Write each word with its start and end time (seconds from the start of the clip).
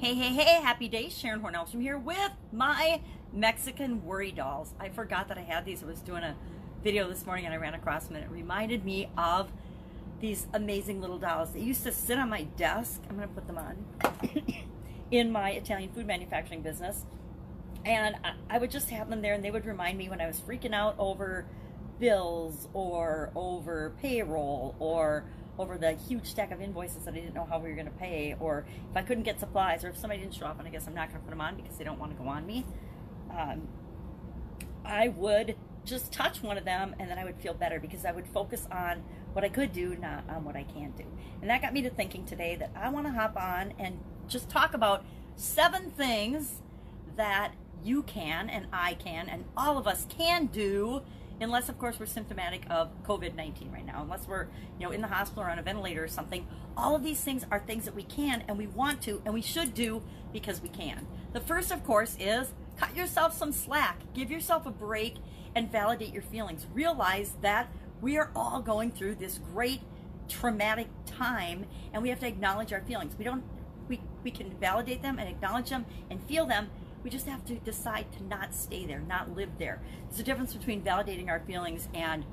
Hey, 0.00 0.14
hey, 0.14 0.32
hey, 0.32 0.62
happy 0.62 0.88
day. 0.88 1.10
Sharon 1.10 1.42
Hornelstrom 1.42 1.82
here 1.82 1.98
with 1.98 2.30
my 2.52 3.02
Mexican 3.34 4.02
worry 4.02 4.32
dolls. 4.32 4.72
I 4.80 4.88
forgot 4.88 5.28
that 5.28 5.36
I 5.36 5.42
had 5.42 5.66
these. 5.66 5.82
I 5.82 5.86
was 5.86 6.00
doing 6.00 6.22
a 6.22 6.36
video 6.82 7.06
this 7.06 7.26
morning 7.26 7.44
and 7.44 7.52
I 7.52 7.58
ran 7.58 7.74
across 7.74 8.06
them 8.06 8.16
and 8.16 8.24
it 8.24 8.30
reminded 8.30 8.82
me 8.82 9.10
of 9.18 9.52
these 10.20 10.46
amazing 10.54 11.02
little 11.02 11.18
dolls. 11.18 11.52
They 11.52 11.60
used 11.60 11.82
to 11.82 11.92
sit 11.92 12.18
on 12.18 12.30
my 12.30 12.44
desk. 12.44 13.02
I'm 13.10 13.16
going 13.16 13.28
to 13.28 13.34
put 13.34 13.46
them 13.46 13.58
on 13.58 14.54
in 15.10 15.30
my 15.30 15.50
Italian 15.50 15.92
food 15.92 16.06
manufacturing 16.06 16.62
business. 16.62 17.04
And 17.84 18.16
I 18.48 18.56
would 18.56 18.70
just 18.70 18.88
have 18.88 19.10
them 19.10 19.20
there 19.20 19.34
and 19.34 19.44
they 19.44 19.50
would 19.50 19.66
remind 19.66 19.98
me 19.98 20.08
when 20.08 20.22
I 20.22 20.26
was 20.26 20.40
freaking 20.40 20.72
out 20.72 20.94
over 20.98 21.44
bills 21.98 22.68
or 22.72 23.32
over 23.36 23.92
payroll 24.00 24.76
or 24.78 25.26
over 25.60 25.78
the 25.78 25.92
huge 25.92 26.26
stack 26.26 26.50
of 26.50 26.60
invoices 26.60 27.04
that 27.04 27.14
I 27.14 27.18
didn't 27.18 27.34
know 27.34 27.46
how 27.48 27.58
we 27.58 27.68
were 27.68 27.74
going 27.74 27.86
to 27.86 27.92
pay, 27.92 28.36
or 28.40 28.66
if 28.90 28.96
I 28.96 29.02
couldn't 29.02 29.24
get 29.24 29.38
supplies, 29.38 29.84
or 29.84 29.88
if 29.88 29.96
somebody 29.96 30.20
didn't 30.20 30.34
show 30.34 30.46
up, 30.46 30.58
and 30.58 30.66
I 30.66 30.70
guess 30.70 30.86
I'm 30.86 30.94
not 30.94 31.08
going 31.08 31.20
to 31.20 31.24
put 31.24 31.30
them 31.30 31.40
on 31.40 31.56
because 31.56 31.76
they 31.76 31.84
don't 31.84 31.98
want 31.98 32.16
to 32.16 32.22
go 32.22 32.28
on 32.28 32.46
me, 32.46 32.64
um, 33.36 33.68
I 34.84 35.08
would 35.08 35.56
just 35.84 36.12
touch 36.12 36.42
one 36.42 36.58
of 36.58 36.64
them 36.64 36.94
and 36.98 37.10
then 37.10 37.18
I 37.18 37.24
would 37.24 37.36
feel 37.36 37.54
better 37.54 37.80
because 37.80 38.04
I 38.04 38.12
would 38.12 38.26
focus 38.26 38.66
on 38.70 39.02
what 39.32 39.44
I 39.44 39.48
could 39.48 39.72
do, 39.72 39.96
not 39.96 40.24
on 40.28 40.44
what 40.44 40.56
I 40.56 40.64
can't 40.64 40.96
do. 40.96 41.04
And 41.40 41.50
that 41.50 41.62
got 41.62 41.72
me 41.72 41.82
to 41.82 41.90
thinking 41.90 42.24
today 42.26 42.56
that 42.56 42.70
I 42.76 42.88
want 42.90 43.06
to 43.06 43.12
hop 43.12 43.36
on 43.36 43.72
and 43.78 43.98
just 44.28 44.50
talk 44.50 44.74
about 44.74 45.04
seven 45.36 45.90
things 45.90 46.56
that 47.16 47.54
you 47.82 48.02
can 48.02 48.50
and 48.50 48.66
I 48.72 48.94
can 48.94 49.28
and 49.28 49.44
all 49.56 49.78
of 49.78 49.86
us 49.86 50.06
can 50.08 50.46
do 50.46 51.02
unless 51.40 51.68
of 51.68 51.78
course 51.78 51.98
we're 51.98 52.06
symptomatic 52.06 52.64
of 52.70 52.90
COVID-19 53.04 53.72
right 53.72 53.86
now, 53.86 54.02
unless 54.02 54.26
we're, 54.28 54.46
you 54.78 54.86
know, 54.86 54.92
in 54.92 55.00
the 55.00 55.08
hospital 55.08 55.44
or 55.44 55.50
on 55.50 55.58
a 55.58 55.62
ventilator 55.62 56.04
or 56.04 56.08
something. 56.08 56.46
All 56.76 56.94
of 56.94 57.02
these 57.02 57.20
things 57.22 57.44
are 57.50 57.58
things 57.58 57.84
that 57.84 57.94
we 57.94 58.02
can 58.02 58.44
and 58.46 58.58
we 58.58 58.66
want 58.66 59.02
to 59.02 59.22
and 59.24 59.34
we 59.34 59.42
should 59.42 59.74
do 59.74 60.02
because 60.32 60.60
we 60.60 60.68
can. 60.68 61.06
The 61.32 61.40
first 61.40 61.70
of 61.70 61.84
course 61.84 62.16
is 62.18 62.52
cut 62.76 62.96
yourself 62.96 63.36
some 63.36 63.52
slack, 63.52 64.00
give 64.14 64.30
yourself 64.30 64.66
a 64.66 64.70
break 64.70 65.16
and 65.54 65.70
validate 65.70 66.12
your 66.12 66.22
feelings. 66.22 66.66
Realize 66.72 67.34
that 67.40 67.68
we 68.00 68.16
are 68.16 68.30
all 68.34 68.60
going 68.60 68.90
through 68.90 69.16
this 69.16 69.38
great 69.52 69.80
traumatic 70.28 70.88
time 71.06 71.66
and 71.92 72.02
we 72.02 72.08
have 72.08 72.20
to 72.20 72.26
acknowledge 72.26 72.72
our 72.72 72.80
feelings. 72.82 73.14
We 73.18 73.24
don't 73.24 73.42
we, 73.88 74.00
we 74.22 74.30
can 74.30 74.50
validate 74.58 75.02
them 75.02 75.18
and 75.18 75.28
acknowledge 75.28 75.70
them 75.70 75.84
and 76.10 76.22
feel 76.22 76.46
them 76.46 76.70
we 77.02 77.10
just 77.10 77.26
have 77.26 77.44
to 77.46 77.54
decide 77.54 78.12
to 78.12 78.24
not 78.24 78.54
stay 78.54 78.84
there, 78.84 79.00
not 79.00 79.34
live 79.34 79.50
there. 79.58 79.80
There's 80.08 80.20
a 80.20 80.24
difference 80.24 80.54
between 80.54 80.82
validating 80.82 81.28
our 81.28 81.40
feelings 81.40 81.88
and 81.94 82.24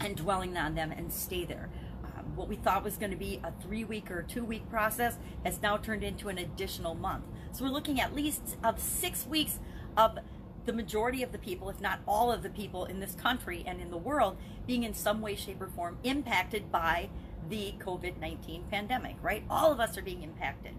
and 0.00 0.16
dwelling 0.16 0.56
on 0.56 0.74
them 0.74 0.92
and 0.92 1.12
stay 1.12 1.44
there. 1.44 1.68
Um, 2.04 2.36
what 2.36 2.48
we 2.48 2.56
thought 2.56 2.84
was 2.84 2.96
going 2.96 3.10
to 3.10 3.16
be 3.16 3.40
a 3.44 3.52
three 3.62 3.84
week 3.84 4.10
or 4.10 4.22
two 4.22 4.44
week 4.44 4.68
process 4.70 5.18
has 5.44 5.60
now 5.60 5.76
turned 5.76 6.02
into 6.02 6.28
an 6.28 6.38
additional 6.38 6.94
month. 6.94 7.24
So 7.52 7.64
we're 7.64 7.70
looking 7.70 8.00
at 8.00 8.14
least 8.14 8.56
of 8.64 8.80
six 8.80 9.26
weeks 9.26 9.58
of 9.96 10.18
the 10.66 10.72
majority 10.72 11.22
of 11.22 11.32
the 11.32 11.38
people, 11.38 11.68
if 11.68 11.80
not 11.80 12.00
all 12.06 12.30
of 12.30 12.42
the 12.42 12.50
people 12.50 12.84
in 12.84 13.00
this 13.00 13.14
country 13.14 13.64
and 13.66 13.80
in 13.80 13.90
the 13.90 13.96
world, 13.96 14.36
being 14.66 14.84
in 14.84 14.94
some 14.94 15.20
way, 15.20 15.34
shape, 15.34 15.60
or 15.60 15.68
form 15.68 15.98
impacted 16.04 16.70
by 16.70 17.08
the 17.48 17.74
COVID 17.78 18.18
19 18.20 18.64
pandemic, 18.70 19.16
right? 19.22 19.42
All 19.50 19.72
of 19.72 19.80
us 19.80 19.96
are 19.98 20.02
being 20.02 20.22
impacted. 20.22 20.74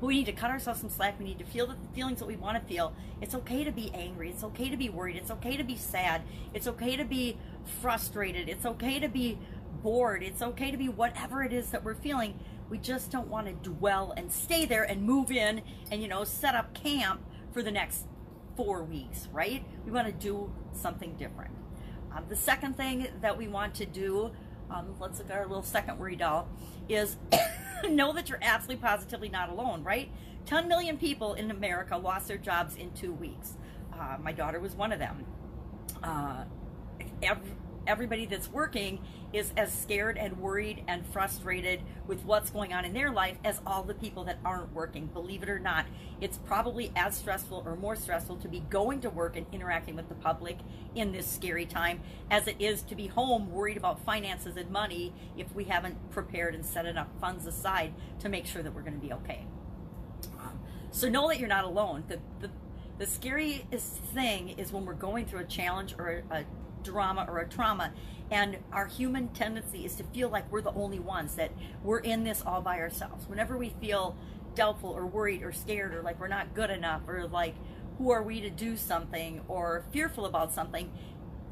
But 0.00 0.06
we 0.06 0.14
need 0.14 0.26
to 0.26 0.32
cut 0.32 0.50
ourselves 0.50 0.80
some 0.80 0.90
slack. 0.90 1.18
We 1.18 1.24
need 1.24 1.38
to 1.40 1.44
feel 1.44 1.66
the 1.66 1.76
feelings 1.94 2.20
that 2.20 2.26
we 2.26 2.36
want 2.36 2.60
to 2.60 2.68
feel. 2.68 2.94
It's 3.20 3.34
okay 3.34 3.64
to 3.64 3.72
be 3.72 3.90
angry. 3.92 4.30
It's 4.30 4.44
okay 4.44 4.68
to 4.68 4.76
be 4.76 4.88
worried. 4.88 5.16
It's 5.16 5.30
okay 5.30 5.56
to 5.56 5.64
be 5.64 5.76
sad. 5.76 6.22
It's 6.54 6.68
okay 6.68 6.96
to 6.96 7.04
be 7.04 7.36
frustrated. 7.80 8.48
It's 8.48 8.64
okay 8.64 9.00
to 9.00 9.08
be 9.08 9.38
bored. 9.82 10.22
It's 10.22 10.42
okay 10.42 10.70
to 10.70 10.76
be 10.76 10.88
whatever 10.88 11.42
it 11.42 11.52
is 11.52 11.70
that 11.70 11.84
we're 11.84 11.94
feeling. 11.94 12.38
We 12.70 12.78
just 12.78 13.10
don't 13.10 13.28
want 13.28 13.46
to 13.46 13.70
dwell 13.70 14.12
and 14.16 14.30
stay 14.30 14.66
there 14.66 14.84
and 14.84 15.02
move 15.02 15.30
in 15.30 15.62
and, 15.90 16.02
you 16.02 16.08
know, 16.08 16.24
set 16.24 16.54
up 16.54 16.74
camp 16.74 17.22
for 17.52 17.62
the 17.62 17.72
next 17.72 18.06
four 18.56 18.82
weeks, 18.82 19.28
right? 19.32 19.64
We 19.84 19.90
want 19.90 20.06
to 20.06 20.12
do 20.12 20.52
something 20.72 21.14
different. 21.16 21.52
Um, 22.14 22.24
the 22.28 22.36
second 22.36 22.76
thing 22.76 23.08
that 23.20 23.36
we 23.36 23.48
want 23.48 23.74
to 23.76 23.86
do, 23.86 24.30
um, 24.70 24.94
let's 24.98 25.18
look 25.18 25.30
at 25.30 25.36
our 25.36 25.46
little 25.46 25.62
second 25.62 25.98
worry 25.98 26.16
doll, 26.16 26.48
is 26.88 27.16
know 27.90 28.12
that 28.12 28.28
you're 28.28 28.38
absolutely 28.42 28.82
positively 28.82 29.28
not 29.28 29.48
alone, 29.50 29.82
right? 29.82 30.10
10 30.46 30.68
million 30.68 30.96
people 30.96 31.34
in 31.34 31.50
America 31.50 31.96
lost 31.96 32.28
their 32.28 32.38
jobs 32.38 32.76
in 32.76 32.90
two 32.92 33.12
weeks. 33.12 33.54
Uh, 33.92 34.16
my 34.22 34.32
daughter 34.32 34.60
was 34.60 34.74
one 34.74 34.92
of 34.92 34.98
them. 34.98 35.24
Uh, 36.02 36.44
every, 37.22 37.50
everybody 37.88 38.26
that's 38.26 38.48
working 38.52 39.00
is 39.32 39.52
as 39.56 39.72
scared 39.72 40.16
and 40.16 40.38
worried 40.38 40.84
and 40.86 41.04
frustrated 41.06 41.80
with 42.06 42.24
what's 42.24 42.50
going 42.50 42.72
on 42.72 42.84
in 42.84 42.92
their 42.92 43.10
life 43.10 43.36
as 43.44 43.60
all 43.66 43.82
the 43.82 43.94
people 43.94 44.24
that 44.24 44.38
aren't 44.44 44.72
working. 44.72 45.06
Believe 45.06 45.42
it 45.42 45.48
or 45.48 45.58
not, 45.58 45.86
it's 46.20 46.38
probably 46.38 46.92
as 46.94 47.16
stressful 47.16 47.62
or 47.66 47.74
more 47.74 47.96
stressful 47.96 48.36
to 48.36 48.48
be 48.48 48.60
going 48.70 49.00
to 49.00 49.10
work 49.10 49.36
and 49.36 49.46
interacting 49.52 49.96
with 49.96 50.08
the 50.08 50.14
public 50.14 50.58
in 50.94 51.12
this 51.12 51.26
scary 51.26 51.66
time 51.66 52.00
as 52.30 52.46
it 52.46 52.56
is 52.60 52.82
to 52.82 52.94
be 52.94 53.08
home 53.08 53.50
worried 53.50 53.76
about 53.76 54.04
finances 54.04 54.56
and 54.56 54.70
money 54.70 55.12
if 55.36 55.52
we 55.54 55.64
haven't 55.64 56.10
prepared 56.10 56.54
and 56.54 56.64
set 56.64 56.86
enough 56.86 57.08
funds 57.20 57.46
aside 57.46 57.92
to 58.20 58.28
make 58.28 58.46
sure 58.46 58.62
that 58.62 58.74
we're 58.74 58.82
going 58.82 58.98
to 58.98 59.06
be 59.06 59.12
okay. 59.12 59.44
So 60.90 61.08
know 61.08 61.28
that 61.28 61.38
you're 61.38 61.48
not 61.48 61.64
alone. 61.64 62.04
The, 62.08 62.18
the, 62.40 62.50
the 62.98 63.06
scariest 63.06 63.96
thing 64.14 64.50
is 64.50 64.72
when 64.72 64.84
we're 64.86 64.94
going 64.94 65.26
through 65.26 65.40
a 65.40 65.44
challenge 65.44 65.94
or 65.98 66.24
a, 66.30 66.38
a 66.38 66.44
drama 66.88 67.26
or 67.28 67.38
a 67.38 67.48
trauma. 67.48 67.92
And 68.30 68.58
our 68.72 68.86
human 68.86 69.28
tendency 69.28 69.84
is 69.84 69.94
to 69.96 70.04
feel 70.04 70.28
like 70.28 70.50
we're 70.50 70.62
the 70.62 70.72
only 70.72 70.98
ones, 70.98 71.34
that 71.36 71.50
we're 71.82 72.00
in 72.00 72.24
this 72.24 72.42
all 72.44 72.60
by 72.60 72.78
ourselves. 72.78 73.28
Whenever 73.28 73.56
we 73.56 73.70
feel 73.80 74.16
doubtful 74.54 74.90
or 74.90 75.06
worried 75.06 75.42
or 75.42 75.52
scared 75.52 75.94
or 75.94 76.02
like 76.02 76.18
we're 76.20 76.28
not 76.28 76.54
good 76.54 76.70
enough 76.70 77.02
or 77.06 77.28
like 77.28 77.54
who 77.96 78.10
are 78.10 78.22
we 78.22 78.40
to 78.40 78.50
do 78.50 78.76
something 78.76 79.40
or 79.48 79.84
fearful 79.92 80.26
about 80.26 80.52
something, 80.52 80.90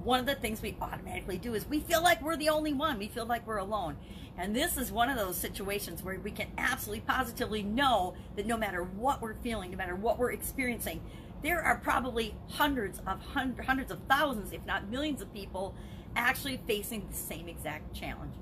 one 0.02 0.20
of 0.20 0.26
the 0.26 0.34
things 0.34 0.62
we 0.62 0.76
automatically 0.80 1.38
do 1.38 1.54
is 1.54 1.66
we 1.66 1.80
feel 1.80 2.02
like 2.02 2.22
we're 2.22 2.36
the 2.36 2.48
only 2.48 2.72
one. 2.72 2.98
We 2.98 3.08
feel 3.08 3.26
like 3.26 3.46
we're 3.46 3.56
alone. 3.56 3.96
And 4.38 4.54
this 4.54 4.76
is 4.76 4.92
one 4.92 5.08
of 5.08 5.16
those 5.16 5.36
situations 5.36 6.02
where 6.02 6.20
we 6.20 6.30
can 6.30 6.48
absolutely 6.58 7.00
positively 7.00 7.62
know 7.62 8.14
that 8.36 8.46
no 8.46 8.56
matter 8.56 8.82
what 8.82 9.22
we're 9.22 9.34
feeling, 9.34 9.70
no 9.70 9.76
matter 9.76 9.96
what 9.96 10.18
we're 10.18 10.32
experiencing, 10.32 11.00
there 11.42 11.62
are 11.62 11.76
probably 11.78 12.34
hundreds 12.48 13.00
of 13.06 13.20
hundreds 13.20 13.90
of 13.90 13.98
thousands, 14.08 14.52
if 14.52 14.64
not 14.66 14.88
millions 14.90 15.20
of 15.20 15.32
people 15.32 15.74
actually 16.16 16.60
facing 16.66 17.06
the 17.08 17.14
same 17.14 17.48
exact 17.48 17.94
challenge. 17.94 18.34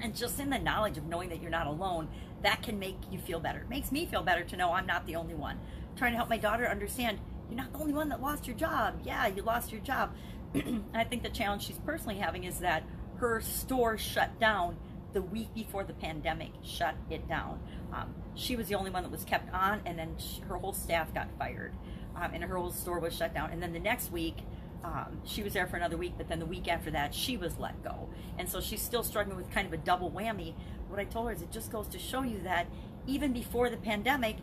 And 0.00 0.14
just 0.14 0.40
in 0.40 0.50
the 0.50 0.58
knowledge 0.58 0.96
of 0.98 1.04
knowing 1.04 1.28
that 1.28 1.40
you're 1.40 1.50
not 1.50 1.66
alone, 1.66 2.08
that 2.42 2.62
can 2.62 2.78
make 2.78 2.96
you 3.10 3.18
feel 3.18 3.40
better. 3.40 3.60
It 3.60 3.68
makes 3.68 3.92
me 3.92 4.06
feel 4.06 4.22
better 4.22 4.44
to 4.44 4.56
know 4.56 4.72
I'm 4.72 4.86
not 4.86 5.06
the 5.06 5.16
only 5.16 5.34
one. 5.34 5.58
I'm 5.90 5.96
trying 5.96 6.12
to 6.12 6.16
help 6.16 6.28
my 6.28 6.38
daughter 6.38 6.66
understand 6.66 7.18
you're 7.48 7.56
not 7.56 7.72
the 7.72 7.80
only 7.80 7.92
one 7.92 8.08
that 8.08 8.22
lost 8.22 8.46
your 8.46 8.56
job. 8.56 9.00
Yeah, 9.04 9.26
you 9.26 9.42
lost 9.42 9.72
your 9.72 9.80
job. 9.82 10.14
I 10.94 11.04
think 11.04 11.22
the 11.22 11.28
challenge 11.28 11.66
she's 11.66 11.78
personally 11.78 12.16
having 12.16 12.44
is 12.44 12.60
that 12.60 12.84
her 13.16 13.40
store 13.40 13.98
shut 13.98 14.40
down 14.40 14.76
the 15.12 15.22
week 15.22 15.54
before 15.54 15.84
the 15.84 15.92
pandemic 15.92 16.50
shut 16.62 16.94
it 17.10 17.28
down. 17.28 17.60
Um, 17.92 18.14
she 18.34 18.56
was 18.56 18.68
the 18.68 18.74
only 18.74 18.90
one 18.90 19.02
that 19.02 19.12
was 19.12 19.24
kept 19.24 19.52
on, 19.52 19.82
and 19.84 19.98
then 19.98 20.14
she, 20.16 20.40
her 20.42 20.56
whole 20.56 20.72
staff 20.72 21.12
got 21.12 21.28
fired 21.38 21.74
um, 22.16 22.30
and 22.34 22.42
her 22.44 22.56
whole 22.56 22.72
store 22.72 23.00
was 23.00 23.14
shut 23.16 23.34
down. 23.34 23.50
And 23.50 23.62
then 23.62 23.72
the 23.72 23.80
next 23.80 24.12
week, 24.12 24.38
um, 24.84 25.20
she 25.24 25.42
was 25.42 25.52
there 25.52 25.66
for 25.66 25.76
another 25.76 25.96
week, 25.96 26.14
but 26.16 26.28
then 26.28 26.38
the 26.38 26.46
week 26.46 26.68
after 26.68 26.90
that, 26.90 27.14
she 27.14 27.36
was 27.36 27.58
let 27.58 27.82
go. 27.84 28.08
And 28.38 28.48
so 28.48 28.60
she's 28.60 28.82
still 28.82 29.02
struggling 29.02 29.36
with 29.36 29.50
kind 29.50 29.66
of 29.66 29.72
a 29.72 29.76
double 29.76 30.10
whammy. 30.10 30.54
What 30.88 30.98
I 30.98 31.04
told 31.04 31.28
her 31.28 31.32
is 31.32 31.42
it 31.42 31.50
just 31.50 31.70
goes 31.70 31.86
to 31.88 31.98
show 31.98 32.22
you 32.22 32.40
that 32.40 32.66
even 33.06 33.32
before 33.32 33.70
the 33.70 33.76
pandemic, 33.76 34.36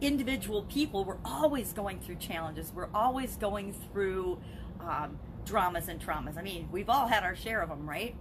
individual 0.00 0.62
people 0.62 1.04
were 1.04 1.18
always 1.24 1.72
going 1.72 2.00
through 2.00 2.16
challenges. 2.16 2.72
We're 2.74 2.90
always 2.94 3.36
going 3.36 3.74
through 3.92 4.40
um, 4.80 5.18
dramas 5.44 5.88
and 5.88 6.00
traumas. 6.00 6.38
I 6.38 6.42
mean, 6.42 6.68
we've 6.70 6.88
all 6.88 7.06
had 7.06 7.22
our 7.22 7.36
share 7.36 7.60
of 7.60 7.68
them, 7.68 7.88
right? 7.88 8.14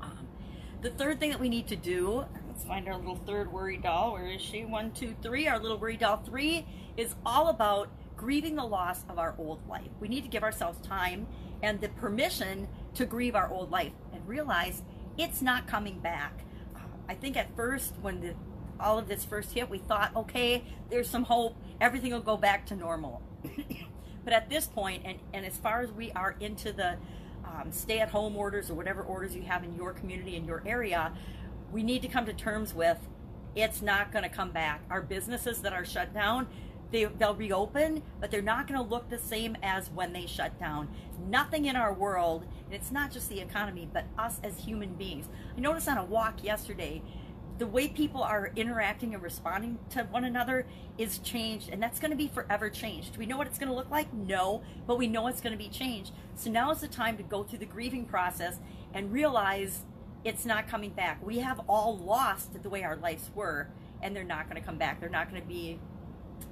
Um, 0.00 0.28
the 0.80 0.90
third 0.90 1.20
thing 1.20 1.30
that 1.30 1.40
we 1.40 1.48
need 1.48 1.66
to 1.68 1.76
do, 1.76 2.24
let's 2.58 2.66
find 2.66 2.88
our 2.88 2.96
little 2.96 3.14
third 3.14 3.52
worry 3.52 3.76
doll. 3.76 4.14
Where 4.14 4.26
is 4.26 4.42
she? 4.42 4.64
One, 4.64 4.90
two, 4.90 5.14
three. 5.22 5.46
Our 5.46 5.60
little 5.60 5.78
worry 5.78 5.96
doll 5.96 6.16
three 6.16 6.66
is 6.96 7.14
all 7.24 7.46
about 7.50 7.88
grieving 8.16 8.56
the 8.56 8.64
loss 8.64 9.04
of 9.08 9.16
our 9.16 9.36
old 9.38 9.60
life. 9.68 9.86
We 10.00 10.08
need 10.08 10.24
to 10.24 10.28
give 10.28 10.42
ourselves 10.42 10.80
time 10.80 11.28
and 11.62 11.80
the 11.80 11.88
permission 11.88 12.66
to 12.94 13.06
grieve 13.06 13.36
our 13.36 13.48
old 13.48 13.70
life 13.70 13.92
and 14.12 14.26
realize 14.26 14.82
it's 15.16 15.40
not 15.40 15.68
coming 15.68 16.00
back. 16.00 16.40
Uh, 16.74 16.80
I 17.08 17.14
think 17.14 17.36
at 17.36 17.54
first, 17.54 17.94
when 18.02 18.20
the, 18.20 18.34
all 18.80 18.98
of 18.98 19.06
this 19.06 19.24
first 19.24 19.52
hit, 19.52 19.70
we 19.70 19.78
thought, 19.78 20.16
okay, 20.16 20.64
there's 20.90 21.08
some 21.08 21.22
hope, 21.22 21.54
everything 21.80 22.10
will 22.10 22.18
go 22.18 22.36
back 22.36 22.66
to 22.66 22.74
normal. 22.74 23.22
but 24.24 24.32
at 24.32 24.50
this 24.50 24.66
point, 24.66 25.02
and, 25.04 25.20
and 25.32 25.46
as 25.46 25.56
far 25.56 25.82
as 25.82 25.92
we 25.92 26.10
are 26.10 26.34
into 26.40 26.72
the 26.72 26.96
um, 27.44 27.70
stay 27.70 28.00
at 28.00 28.08
home 28.08 28.36
orders 28.36 28.68
or 28.68 28.74
whatever 28.74 29.02
orders 29.02 29.36
you 29.36 29.42
have 29.42 29.62
in 29.62 29.76
your 29.76 29.92
community, 29.92 30.34
in 30.34 30.44
your 30.44 30.64
area, 30.66 31.12
we 31.72 31.82
need 31.82 32.02
to 32.02 32.08
come 32.08 32.26
to 32.26 32.32
terms 32.32 32.74
with 32.74 32.98
it's 33.54 33.82
not 33.82 34.12
going 34.12 34.22
to 34.22 34.28
come 34.28 34.50
back. 34.50 34.82
Our 34.90 35.02
businesses 35.02 35.60
that 35.62 35.72
are 35.72 35.84
shut 35.84 36.14
down, 36.14 36.46
they, 36.90 37.04
they'll 37.04 37.34
reopen, 37.34 38.02
but 38.20 38.30
they're 38.30 38.40
not 38.40 38.66
going 38.66 38.80
to 38.80 38.86
look 38.86 39.10
the 39.10 39.18
same 39.18 39.56
as 39.62 39.90
when 39.90 40.12
they 40.12 40.26
shut 40.26 40.58
down. 40.58 40.88
Nothing 41.26 41.66
in 41.66 41.76
our 41.76 41.92
world, 41.92 42.46
and 42.66 42.74
it's 42.74 42.92
not 42.92 43.10
just 43.10 43.28
the 43.28 43.40
economy, 43.40 43.88
but 43.92 44.04
us 44.16 44.40
as 44.42 44.58
human 44.58 44.94
beings. 44.94 45.26
I 45.56 45.60
noticed 45.60 45.88
on 45.88 45.98
a 45.98 46.04
walk 46.04 46.44
yesterday, 46.44 47.02
the 47.58 47.66
way 47.66 47.88
people 47.88 48.22
are 48.22 48.52
interacting 48.54 49.14
and 49.14 49.22
responding 49.22 49.78
to 49.90 50.04
one 50.04 50.24
another 50.24 50.64
is 50.96 51.18
changed 51.18 51.70
and 51.70 51.82
that's 51.82 51.98
going 51.98 52.10
to 52.12 52.16
be 52.16 52.28
forever 52.28 52.70
changed 52.70 53.14
do 53.14 53.18
we 53.18 53.26
know 53.26 53.36
what 53.36 53.48
it's 53.48 53.58
going 53.58 53.68
to 53.68 53.74
look 53.74 53.90
like 53.90 54.12
no 54.12 54.62
but 54.86 54.96
we 54.96 55.08
know 55.08 55.26
it's 55.26 55.40
going 55.40 55.52
to 55.52 55.58
be 55.58 55.68
changed 55.68 56.12
so 56.36 56.50
now 56.50 56.70
is 56.70 56.80
the 56.80 56.88
time 56.88 57.16
to 57.16 57.22
go 57.24 57.42
through 57.42 57.58
the 57.58 57.66
grieving 57.66 58.04
process 58.04 58.58
and 58.94 59.12
realize 59.12 59.80
it's 60.24 60.44
not 60.44 60.68
coming 60.68 60.90
back 60.90 61.24
we 61.24 61.38
have 61.38 61.60
all 61.68 61.96
lost 61.98 62.62
the 62.62 62.68
way 62.68 62.82
our 62.82 62.96
lives 62.96 63.30
were 63.34 63.68
and 64.02 64.14
they're 64.14 64.24
not 64.24 64.48
going 64.48 64.60
to 64.60 64.66
come 64.66 64.78
back 64.78 65.00
they're 65.00 65.08
not 65.08 65.30
going 65.30 65.40
to 65.40 65.48
be 65.48 65.78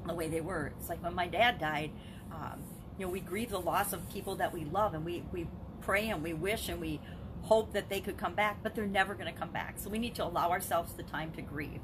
the 0.07 0.15
way 0.15 0.29
they 0.29 0.41
were 0.41 0.73
it's 0.79 0.89
like 0.89 1.03
when 1.03 1.15
my 1.15 1.27
dad 1.27 1.59
died 1.59 1.91
um, 2.33 2.63
you 2.99 3.05
know 3.05 3.11
we 3.11 3.21
grieve 3.21 3.51
the 3.51 3.61
loss 3.61 3.93
of 3.93 4.09
people 4.11 4.37
that 4.37 4.53
we 4.53 4.65
love 4.65 4.95
and 4.95 5.05
we, 5.05 5.23
we 5.33 5.47
pray 5.81 6.09
and 6.09 6.23
we 6.23 6.33
wish 6.33 6.69
and 6.69 6.81
we 6.81 7.01
hope 7.47 7.73
that 7.73 7.89
they 7.89 8.01
could 8.01 8.17
come 8.17 8.35
back, 8.35 8.59
but 8.63 8.75
they're 8.75 8.87
never 8.87 9.15
going 9.15 9.33
to 9.33 9.39
come 9.39 9.51
back. 9.51 9.79
So 9.79 9.89
we 9.89 9.99
need 9.99 10.15
to 10.17 10.25
allow 10.25 10.51
ourselves 10.51 10.93
the 10.95 11.05
time 11.05 11.33
to 11.33 11.43
grieve. 11.43 11.81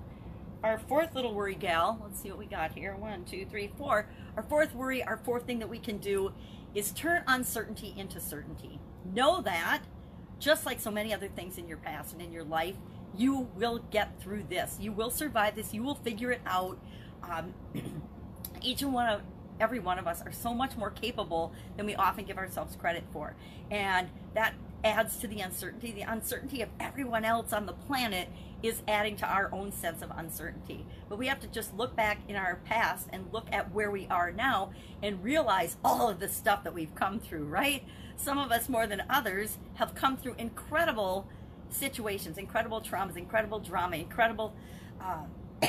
Our 0.63 0.79
fourth 0.79 1.15
little 1.15 1.35
worry 1.35 1.55
gal, 1.55 2.01
let's 2.03 2.21
see 2.21 2.31
what 2.31 2.39
we 2.39 2.47
got 2.47 2.73
here. 2.73 2.97
One, 2.97 3.25
two, 3.25 3.47
three, 3.47 3.73
four. 3.77 4.09
Our 4.37 4.43
fourth 4.43 4.75
worry, 4.75 5.03
our 5.03 5.17
fourth 5.17 5.45
thing 5.45 5.59
that 5.61 5.69
we 5.69 5.79
can 5.79 5.99
do 5.99 6.33
is 6.75 6.93
turn 6.93 7.23
uncertainty 7.27 7.95
into 7.97 8.21
certainty. 8.21 8.81
Know 9.05 9.41
that, 9.43 9.83
just 10.43 10.67
like 10.67 10.81
so 10.81 10.91
many 10.91 11.15
other 11.15 11.29
things 11.29 11.57
in 11.57 11.69
your 11.69 11.79
past 11.79 12.13
and 12.13 12.21
in 12.21 12.33
your 12.33 12.43
life, 12.43 12.75
you 13.17 13.49
will 13.55 13.79
get 13.91 14.21
through 14.21 14.45
this. 14.51 14.77
You 14.81 14.91
will 14.93 15.11
survive 15.11 15.55
this. 15.55 15.73
You 15.73 15.85
will 15.85 15.95
figure 15.95 16.33
it 16.33 16.41
out. 16.45 16.79
Um, 17.23 17.55
each 18.63 18.83
and 18.83 18.93
one 18.93 19.09
of 19.09 19.23
every 19.61 19.79
one 19.79 19.99
of 19.99 20.09
us 20.09 20.21
are 20.23 20.33
so 20.33 20.53
much 20.53 20.77
more 20.77 20.91
capable 20.91 21.53
than 21.77 21.87
we 21.87 21.95
often 21.95 22.25
give 22.25 22.39
ourselves 22.39 22.75
credit 22.75 23.05
for. 23.13 23.37
And 23.71 24.09
that 24.35 24.55
adds 24.85 25.17
to 25.19 25.27
the 25.27 25.41
uncertainty. 25.41 25.93
The 25.93 26.03
uncertainty 26.03 26.63
of 26.63 26.69
everyone 26.81 27.25
else 27.25 27.53
on 27.53 27.67
the 27.67 27.73
planet 27.73 28.29
is 28.63 28.83
adding 28.87 29.17
to 29.17 29.27
our 29.27 29.53
own 29.53 29.73
sense 29.73 30.03
of 30.03 30.11
uncertainty. 30.15 30.87
But 31.09 31.19
we 31.19 31.27
have 31.27 31.41
to 31.41 31.47
just 31.47 31.75
look 31.75 31.97
back 31.97 32.21
in 32.29 32.37
our 32.37 32.57
past 32.65 33.09
and 33.13 33.33
look 33.33 33.47
at 33.53 33.73
where 33.73 33.91
we 33.91 34.07
are 34.09 34.31
now 34.31 34.73
and 35.03 35.23
realize 35.23 35.77
all 35.85 36.09
of 36.09 36.21
the 36.21 36.29
stuff 36.29 36.65
that 36.65 36.75
we've 36.75 36.95
come 36.95 37.19
through, 37.19 37.45
right? 37.45 37.85
Some 38.17 38.39
of 38.39 38.53
us 38.53 38.69
more 38.69 38.87
than 38.87 39.03
others 39.11 39.59
have 39.75 39.95
come 39.95 40.17
through 40.17 40.35
incredible 40.39 41.29
situations, 41.71 42.39
incredible 42.39 42.81
traumas, 42.81 43.17
incredible 43.17 43.59
drama, 43.59 43.97
incredible, 43.97 44.55
uh, 45.01 45.25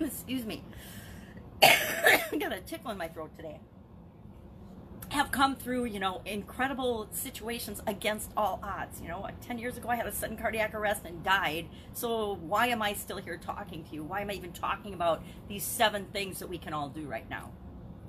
excuse 0.00 0.44
me, 0.44 0.64
I 1.62 2.36
got 2.38 2.52
a 2.52 2.60
tickle 2.60 2.90
in 2.90 2.98
my 2.98 3.08
throat 3.08 3.30
today 3.36 3.60
have 5.10 5.30
come 5.30 5.56
through, 5.56 5.86
you 5.86 5.98
know, 5.98 6.20
incredible 6.26 7.08
situations 7.12 7.80
against 7.86 8.30
all 8.36 8.60
odds. 8.62 9.00
You 9.00 9.08
know, 9.08 9.26
10 9.42 9.58
years 9.58 9.76
ago 9.76 9.88
I 9.88 9.96
had 9.96 10.06
a 10.06 10.12
sudden 10.12 10.36
cardiac 10.36 10.74
arrest 10.74 11.02
and 11.04 11.22
died. 11.24 11.68
So 11.94 12.38
why 12.42 12.66
am 12.68 12.82
I 12.82 12.92
still 12.92 13.16
here 13.18 13.38
talking 13.38 13.84
to 13.84 13.94
you? 13.94 14.04
Why 14.04 14.20
am 14.20 14.30
I 14.30 14.34
even 14.34 14.52
talking 14.52 14.94
about 14.94 15.22
these 15.48 15.64
seven 15.64 16.06
things 16.06 16.38
that 16.40 16.48
we 16.48 16.58
can 16.58 16.74
all 16.74 16.88
do 16.88 17.06
right 17.06 17.28
now? 17.30 17.50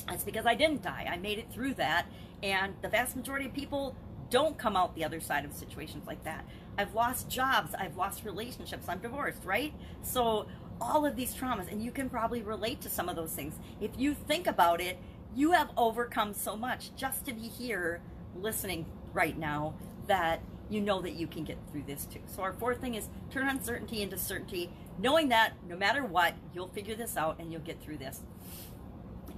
It's 0.09 0.23
because 0.23 0.45
I 0.45 0.55
didn't 0.55 0.81
die. 0.81 1.07
I 1.09 1.17
made 1.17 1.37
it 1.37 1.51
through 1.51 1.75
that. 1.75 2.07
And 2.41 2.73
the 2.81 2.89
vast 2.89 3.15
majority 3.15 3.45
of 3.45 3.53
people 3.53 3.95
don't 4.29 4.57
come 4.57 4.75
out 4.75 4.95
the 4.95 5.03
other 5.03 5.19
side 5.19 5.45
of 5.45 5.53
situations 5.53 6.05
like 6.07 6.23
that. 6.23 6.45
I've 6.77 6.93
lost 6.93 7.29
jobs. 7.29 7.73
I've 7.75 7.97
lost 7.97 8.23
relationships. 8.23 8.87
I'm 8.87 8.99
divorced, 8.99 9.43
right? 9.43 9.73
So 10.01 10.47
all 10.81 11.05
of 11.05 11.15
these 11.15 11.33
traumas, 11.33 11.71
and 11.71 11.83
you 11.83 11.91
can 11.91 12.09
probably 12.09 12.41
relate 12.41 12.81
to 12.81 12.89
some 12.89 13.09
of 13.09 13.15
those 13.15 13.31
things. 13.31 13.55
If 13.81 13.91
you 13.97 14.13
think 14.13 14.47
about 14.47 14.81
it, 14.81 14.97
you 15.35 15.51
have 15.51 15.69
overcome 15.77 16.33
so 16.33 16.55
much 16.55 16.95
just 16.95 17.25
to 17.25 17.33
be 17.33 17.47
here 17.47 18.01
listening 18.35 18.85
right 19.13 19.37
now 19.37 19.73
that 20.07 20.41
you 20.69 20.81
know 20.81 21.01
that 21.01 21.13
you 21.13 21.27
can 21.27 21.43
get 21.43 21.57
through 21.71 21.83
this 21.87 22.05
too. 22.05 22.19
So 22.27 22.43
our 22.43 22.53
fourth 22.53 22.79
thing 22.79 22.95
is 22.95 23.09
turn 23.31 23.47
uncertainty 23.47 24.01
into 24.01 24.17
certainty, 24.17 24.71
knowing 24.99 25.29
that 25.29 25.53
no 25.67 25.75
matter 25.75 26.03
what, 26.03 26.35
you'll 26.53 26.67
figure 26.67 26.95
this 26.95 27.17
out 27.17 27.39
and 27.39 27.51
you'll 27.51 27.61
get 27.61 27.81
through 27.81 27.97
this. 27.97 28.21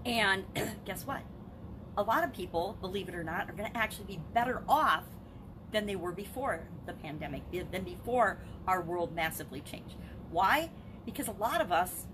And 0.05 0.45
guess 0.85 1.05
what? 1.05 1.21
A 1.97 2.03
lot 2.03 2.23
of 2.23 2.33
people, 2.33 2.77
believe 2.81 3.09
it 3.09 3.15
or 3.15 3.23
not, 3.23 3.49
are 3.49 3.53
going 3.53 3.71
to 3.71 3.77
actually 3.77 4.05
be 4.05 4.21
better 4.33 4.63
off 4.67 5.03
than 5.71 5.85
they 5.85 5.95
were 5.95 6.11
before 6.11 6.67
the 6.85 6.93
pandemic, 6.93 7.43
eh, 7.53 7.63
than 7.71 7.83
before 7.83 8.39
our 8.67 8.81
world 8.81 9.15
massively 9.15 9.61
changed. 9.61 9.95
Why? 10.29 10.69
Because 11.05 11.27
a 11.27 11.33
lot 11.33 11.61
of 11.61 11.71
us 11.71 12.07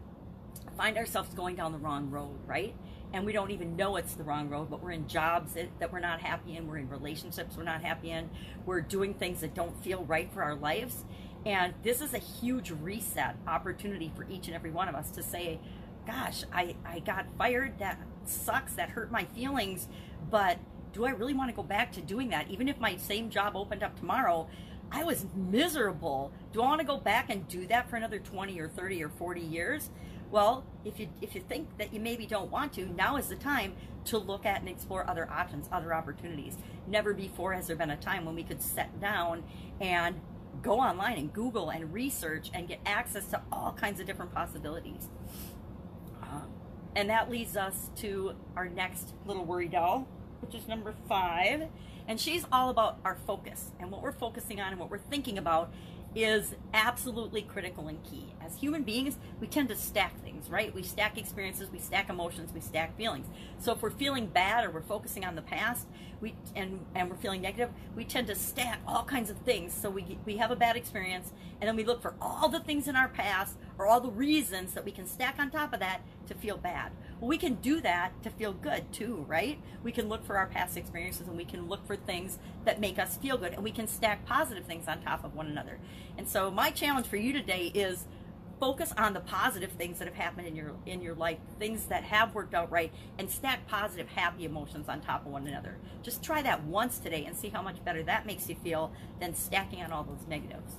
find 0.76 0.98
ourselves 0.98 1.34
going 1.34 1.56
down 1.56 1.72
the 1.72 1.78
wrong 1.78 2.10
road, 2.10 2.38
right? 2.46 2.76
And 3.14 3.26
we 3.26 3.32
don't 3.32 3.52
even 3.52 3.76
know 3.76 3.96
it's 3.96 4.14
the 4.14 4.24
wrong 4.24 4.50
road, 4.50 4.70
but 4.70 4.82
we're 4.84 4.92
in 4.92 5.08
jobs 5.08 5.54
that, 5.54 5.68
that, 5.80 5.92
we're 5.92 6.00
not 6.00 6.20
happy 6.20 6.58
in, 6.58 6.68
we're 6.68 6.78
in 6.78 6.90
relationships 6.90 7.56
we're 7.58 7.64
not 7.64 7.82
happy 7.82 8.12
in, 8.12 8.30
we're 8.66 8.82
doing 8.82 9.14
things 9.14 9.42
that 9.42 9.54
don't 9.54 9.82
feel 9.84 10.04
right 10.06 10.32
for 10.34 10.44
our 10.44 10.56
lives. 10.56 11.06
And 11.46 11.74
this 11.84 12.02
is 12.02 12.14
a 12.14 12.18
huge 12.18 12.72
reset 12.72 13.38
opportunity 13.48 14.12
for 14.16 14.26
each 14.30 14.48
and 14.48 14.56
every 14.56 14.72
one 14.72 14.90
of 14.90 14.96
us 14.96 15.10
to 15.12 15.24
say, 15.24 15.60
gosh, 16.06 16.44
I, 16.52 16.76
I 16.86 17.00
got 17.00 17.26
fired, 17.38 17.80
that 17.80 18.00
sucks, 18.26 18.74
that 18.74 18.90
hurt 18.90 19.12
my 19.12 19.24
feelings, 19.26 19.88
but 20.30 20.58
do 20.92 21.06
I 21.06 21.12
really 21.12 21.34
want 21.34 21.50
to 21.50 21.56
go 21.56 21.64
back 21.64 21.92
to 21.94 22.02
doing 22.02 22.30
that? 22.30 22.50
Even 22.50 22.68
if 22.68 22.80
my 22.80 22.98
same 22.98 23.30
job 23.30 23.56
opened 23.56 23.84
up 23.84 23.98
tomorrow, 23.98 24.48
I 24.92 25.04
was 25.04 25.26
miserable. 25.36 26.32
Do 26.54 26.62
I 26.62 26.66
want 26.66 26.82
to 26.82 26.88
go 26.88 26.98
back 26.98 27.30
and 27.30 27.48
do 27.48 27.68
that 27.68 27.90
for 27.90 27.98
another 27.98 28.20
20 28.20 28.60
or 28.60 28.70
30 28.70 29.04
or 29.04 29.10
40 29.10 29.42
years? 29.42 29.90
Well, 30.30 30.66
if 30.84 31.00
you 31.00 31.08
if 31.22 31.36
you 31.36 31.42
think 31.42 31.78
that 31.78 31.94
you 31.94 32.00
maybe 32.00 32.26
don't 32.26 32.52
want 32.52 32.74
to, 32.74 32.86
now 32.86 33.16
is 33.16 33.28
the 33.28 33.36
time 33.36 33.76
to 34.06 34.18
look 34.18 34.46
at 34.46 34.60
and 34.60 34.70
explore 34.70 35.10
other 35.10 35.30
options, 35.30 35.68
other 35.72 35.94
opportunities. 35.94 36.58
Never 36.86 37.14
before 37.14 37.54
has 37.54 37.68
there 37.68 37.76
been 37.76 37.92
a 37.92 37.98
time 37.98 38.26
when 38.26 38.36
we 38.36 38.44
could 38.44 38.62
sit 38.62 39.00
down 39.00 39.44
and 39.80 40.20
go 40.62 40.80
online 40.80 41.18
and 41.18 41.34
Google 41.34 41.70
and 41.70 41.94
research 41.94 42.50
and 42.54 42.68
get 42.68 42.80
access 42.86 43.28
to 43.28 43.42
all 43.52 43.74
kinds 43.74 44.00
of 44.00 44.06
different 44.06 44.34
possibilities. 44.34 45.08
Um, 46.22 46.50
and 46.96 47.10
that 47.10 47.30
leads 47.30 47.56
us 47.56 47.90
to 47.98 48.34
our 48.56 48.68
next 48.68 49.14
little 49.26 49.46
worry 49.46 49.68
doll, 49.68 50.08
which 50.42 50.56
is 50.56 50.68
number 50.68 50.94
five. 51.08 51.68
And 52.08 52.20
she's 52.20 52.46
all 52.52 52.70
about 52.70 53.00
our 53.04 53.18
focus 53.28 53.72
and 53.80 53.92
what 53.92 54.02
we're 54.02 54.14
focusing 54.14 54.62
on 54.62 54.72
and 54.72 54.80
what 54.80 54.90
we're 54.90 54.98
thinking 54.98 55.38
about 55.38 55.72
is 56.18 56.56
absolutely 56.74 57.44
critical 57.44 57.88
and 57.88 58.04
key. 58.04 58.34
As 58.44 58.56
human 58.56 58.82
beings, 58.82 59.18
we 59.40 59.46
tend 59.46 59.70
to 59.70 59.76
stack 59.76 60.20
things, 60.24 60.50
right? 60.50 60.74
We 60.74 60.82
stack 60.82 61.16
experiences, 61.16 61.70
we 61.72 61.78
stack 61.78 62.10
emotions, 62.10 62.52
we 62.54 62.60
stack 62.60 62.98
feelings. 62.98 63.28
So 63.60 63.72
if 63.74 63.84
we're 63.84 63.92
feeling 63.92 64.26
bad 64.26 64.66
or 64.66 64.72
we're 64.72 64.82
focusing 64.82 65.24
on 65.24 65.36
the 65.36 65.44
past, 65.44 65.86
we 66.20 66.34
and 66.56 66.84
and 66.96 67.12
we're 67.12 67.18
feeling 67.18 67.42
negative, 67.42 67.70
we 67.96 68.04
tend 68.04 68.26
to 68.28 68.36
stack 68.36 68.80
all 68.88 69.04
kinds 69.04 69.30
of 69.30 69.38
things. 69.40 69.74
So 69.74 69.92
we 69.92 70.18
we 70.26 70.38
have 70.38 70.50
a 70.50 70.56
bad 70.56 70.76
experience, 70.76 71.34
and 71.62 71.68
then 71.68 71.76
we 71.76 71.84
look 71.84 72.02
for 72.02 72.16
all 72.20 72.50
the 72.50 72.62
things 72.62 72.88
in 72.88 72.96
our 72.96 73.10
past 73.10 73.56
or 73.78 73.86
all 73.86 74.02
the 74.02 74.10
reasons 74.10 74.74
that 74.74 74.84
we 74.84 74.92
can 74.92 75.06
stack 75.06 75.36
on 75.38 75.52
top 75.52 75.72
of 75.72 75.80
that 75.82 76.02
to 76.28 76.34
feel 76.34 76.58
bad. 76.58 76.92
Well, 77.20 77.30
we 77.30 77.38
can 77.38 77.56
do 77.56 77.82
that 77.82 78.22
to 78.24 78.30
feel 78.30 78.54
good 78.54 78.92
too, 78.94 79.26
right? 79.28 79.60
We 79.84 79.92
can 79.92 80.08
look 80.08 80.26
for 80.26 80.38
our 80.38 80.48
past 80.48 80.78
experiences 80.78 81.28
and 81.28 81.36
we 81.36 81.46
can 81.46 81.68
look 81.68 81.86
for 81.88 81.96
things 81.96 82.38
that 82.66 82.80
make 82.80 83.00
us 83.00 83.18
feel 83.18 83.38
good 83.38 83.54
and 83.54 83.64
we 83.64 83.72
can 83.72 83.88
stack 83.88 84.26
positive 84.26 84.66
things 84.66 84.88
on 84.88 85.02
top 85.02 85.24
of 85.24 85.34
one 85.34 85.48
another. 85.48 85.80
And 86.18 86.30
so 86.30 86.52
my 86.52 86.70
challenge 86.70 87.08
for 87.08 87.18
you 87.18 87.34
today 87.34 87.72
is 87.74 88.06
focus 88.60 88.94
on 88.98 89.14
the 89.14 89.20
positive 89.20 89.72
things 89.72 90.00
that 90.00 90.08
have 90.08 90.16
happened 90.18 90.48
in 90.48 90.56
your 90.56 90.76
in 90.86 91.02
your 91.02 91.16
life, 91.16 91.40
things 91.58 91.86
that 91.86 92.04
have 92.04 92.36
worked 92.36 92.54
out 92.54 92.72
right 92.72 92.92
and 93.18 93.30
stack 93.30 93.68
positive 93.68 94.10
happy 94.10 94.46
emotions 94.46 94.88
on 94.88 95.02
top 95.02 95.26
of 95.26 95.32
one 95.32 95.48
another. 95.48 95.78
Just 96.04 96.24
try 96.24 96.44
that 96.44 96.64
once 96.66 97.00
today 97.00 97.26
and 97.26 97.36
see 97.36 97.50
how 97.50 97.64
much 97.64 97.84
better 97.84 98.04
that 98.04 98.28
makes 98.28 98.48
you 98.48 98.56
feel 98.56 98.92
than 99.20 99.34
stacking 99.34 99.82
on 99.82 99.92
all 99.92 100.04
those 100.04 100.28
negatives. 100.28 100.76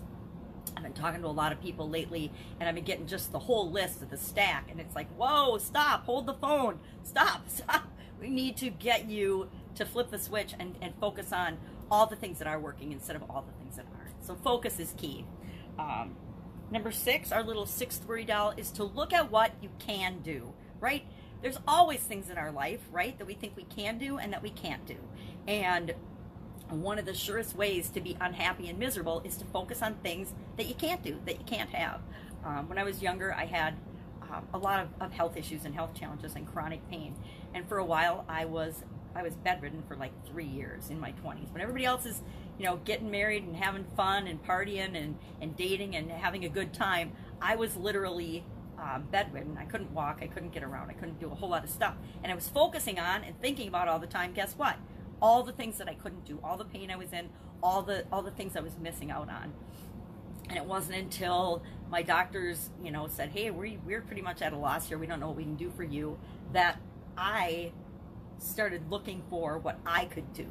I've 0.78 0.84
been 0.84 0.92
talking 0.92 1.22
to 1.22 1.26
a 1.26 1.30
lot 1.30 1.50
of 1.50 1.60
people 1.60 1.90
lately, 1.90 2.30
and 2.60 2.68
I've 2.68 2.74
been 2.76 2.84
getting 2.84 3.08
just 3.08 3.32
the 3.32 3.38
whole 3.40 3.68
list 3.68 4.00
of 4.00 4.10
the 4.10 4.16
stack, 4.16 4.70
and 4.70 4.78
it's 4.78 4.94
like, 4.94 5.08
whoa, 5.16 5.58
stop, 5.58 6.04
hold 6.04 6.26
the 6.26 6.34
phone, 6.34 6.78
stop, 7.02 7.48
stop. 7.48 7.88
We 8.20 8.30
need 8.30 8.56
to 8.58 8.70
get 8.70 9.08
you 9.08 9.50
to 9.74 9.84
flip 9.84 10.10
the 10.12 10.18
switch 10.18 10.54
and, 10.58 10.76
and 10.80 10.94
focus 11.00 11.32
on 11.32 11.58
all 11.90 12.06
the 12.06 12.14
things 12.14 12.38
that 12.38 12.46
are 12.46 12.60
working 12.60 12.92
instead 12.92 13.16
of 13.16 13.22
all 13.28 13.42
the 13.42 13.52
things 13.60 13.76
that 13.76 13.86
aren't. 13.98 14.24
So 14.24 14.36
focus 14.36 14.78
is 14.78 14.94
key. 14.96 15.24
Um, 15.80 16.14
number 16.70 16.92
six, 16.92 17.32
our 17.32 17.42
little 17.42 17.66
sixth 17.66 18.06
worry 18.06 18.24
doll, 18.24 18.54
is 18.56 18.70
to 18.72 18.84
look 18.84 19.12
at 19.12 19.32
what 19.32 19.52
you 19.60 19.70
can 19.80 20.20
do, 20.20 20.52
right? 20.78 21.04
There's 21.42 21.58
always 21.66 22.00
things 22.00 22.30
in 22.30 22.38
our 22.38 22.52
life, 22.52 22.80
right, 22.92 23.18
that 23.18 23.26
we 23.26 23.34
think 23.34 23.56
we 23.56 23.64
can 23.64 23.98
do 23.98 24.18
and 24.18 24.32
that 24.32 24.44
we 24.44 24.50
can't 24.50 24.86
do. 24.86 24.96
And 25.48 25.94
one 26.70 26.98
of 26.98 27.06
the 27.06 27.14
surest 27.14 27.56
ways 27.56 27.90
to 27.90 28.00
be 28.00 28.16
unhappy 28.20 28.68
and 28.68 28.78
miserable 28.78 29.22
is 29.24 29.36
to 29.38 29.44
focus 29.46 29.82
on 29.82 29.94
things 29.96 30.34
that 30.56 30.66
you 30.66 30.74
can't 30.74 31.02
do, 31.02 31.18
that 31.26 31.38
you 31.38 31.44
can't 31.44 31.70
have. 31.70 32.00
Um, 32.44 32.68
when 32.68 32.78
I 32.78 32.84
was 32.84 33.02
younger, 33.02 33.34
I 33.34 33.46
had 33.46 33.74
um, 34.22 34.46
a 34.52 34.58
lot 34.58 34.80
of, 34.80 34.88
of 35.00 35.12
health 35.12 35.36
issues 35.36 35.64
and 35.64 35.74
health 35.74 35.94
challenges 35.94 36.34
and 36.34 36.46
chronic 36.46 36.86
pain. 36.90 37.14
And 37.54 37.68
for 37.68 37.78
a 37.78 37.84
while, 37.84 38.24
I 38.28 38.44
was 38.44 38.84
I 39.14 39.22
was 39.22 39.34
bedridden 39.34 39.82
for 39.88 39.96
like 39.96 40.12
three 40.26 40.46
years 40.46 40.90
in 40.90 41.00
my 41.00 41.12
20s. 41.12 41.50
When 41.50 41.60
everybody 41.60 41.84
else 41.84 42.06
is, 42.06 42.22
you 42.58 42.64
know, 42.64 42.76
getting 42.84 43.10
married 43.10 43.42
and 43.42 43.56
having 43.56 43.84
fun 43.96 44.28
and 44.28 44.40
partying 44.44 44.94
and, 44.96 45.18
and 45.40 45.56
dating 45.56 45.96
and 45.96 46.10
having 46.10 46.44
a 46.44 46.48
good 46.48 46.72
time, 46.72 47.12
I 47.40 47.56
was 47.56 47.74
literally 47.76 48.44
um, 48.78 49.08
bedridden. 49.10 49.58
I 49.58 49.64
couldn't 49.64 49.92
walk. 49.92 50.18
I 50.22 50.28
couldn't 50.28 50.52
get 50.52 50.62
around. 50.62 50.90
I 50.90 50.92
couldn't 50.92 51.18
do 51.18 51.32
a 51.32 51.34
whole 51.34 51.48
lot 51.48 51.64
of 51.64 51.70
stuff. 51.70 51.94
And 52.22 52.30
I 52.30 52.34
was 52.34 52.48
focusing 52.48 52.98
on 53.00 53.24
and 53.24 53.40
thinking 53.40 53.66
about 53.66 53.88
all 53.88 53.98
the 53.98 54.06
time. 54.06 54.32
Guess 54.34 54.54
what? 54.54 54.76
All 55.20 55.42
the 55.42 55.52
things 55.52 55.78
that 55.78 55.88
I 55.88 55.94
couldn't 55.94 56.24
do, 56.24 56.38
all 56.42 56.56
the 56.56 56.64
pain 56.64 56.90
I 56.90 56.96
was 56.96 57.12
in, 57.12 57.30
all 57.62 57.82
the 57.82 58.04
all 58.12 58.22
the 58.22 58.30
things 58.30 58.56
I 58.56 58.60
was 58.60 58.78
missing 58.78 59.10
out 59.10 59.28
on. 59.28 59.52
And 60.48 60.56
it 60.56 60.64
wasn't 60.64 60.96
until 60.96 61.62
my 61.90 62.02
doctors, 62.02 62.70
you 62.82 62.90
know, 62.90 63.06
said, 63.08 63.30
"Hey, 63.30 63.50
we 63.50 63.78
we're 63.84 64.00
pretty 64.00 64.22
much 64.22 64.42
at 64.42 64.52
a 64.52 64.56
loss 64.56 64.88
here. 64.88 64.98
We 64.98 65.06
don't 65.06 65.20
know 65.20 65.28
what 65.28 65.36
we 65.36 65.44
can 65.44 65.56
do 65.56 65.70
for 65.70 65.84
you." 65.84 66.18
That 66.52 66.80
I 67.16 67.72
started 68.38 68.90
looking 68.90 69.22
for 69.28 69.58
what 69.58 69.78
I 69.84 70.04
could 70.04 70.32
do 70.32 70.46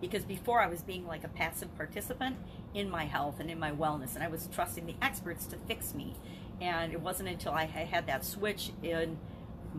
because 0.00 0.24
before 0.24 0.60
I 0.60 0.66
was 0.66 0.82
being 0.82 1.06
like 1.06 1.24
a 1.24 1.28
passive 1.28 1.74
participant 1.76 2.36
in 2.74 2.90
my 2.90 3.04
health 3.04 3.40
and 3.40 3.50
in 3.50 3.58
my 3.58 3.70
wellness, 3.70 4.14
and 4.14 4.24
I 4.24 4.28
was 4.28 4.48
trusting 4.52 4.86
the 4.86 4.96
experts 5.00 5.46
to 5.46 5.56
fix 5.56 5.94
me. 5.94 6.14
And 6.60 6.92
it 6.92 7.00
wasn't 7.00 7.28
until 7.28 7.52
I 7.52 7.64
had 7.64 8.06
that 8.06 8.24
switch 8.24 8.72
in 8.82 9.18